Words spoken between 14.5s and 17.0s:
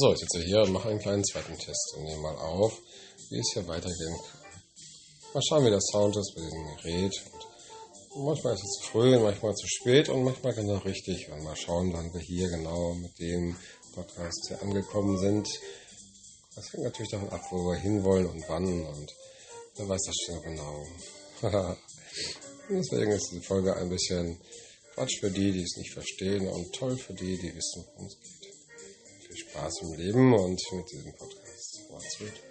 angekommen sind. Das hängt